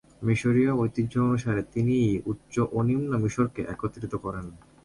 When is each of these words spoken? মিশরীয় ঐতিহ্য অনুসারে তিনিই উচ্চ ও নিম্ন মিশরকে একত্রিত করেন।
মিশরীয় 0.21 0.71
ঐতিহ্য 0.75 1.13
অনুসারে 1.27 1.61
তিনিই 1.73 2.11
উচ্চ 2.31 2.53
ও 2.71 2.77
নিম্ন 2.87 3.11
মিশরকে 3.23 3.61
একত্রিত 3.73 4.13
করেন। 4.15 4.45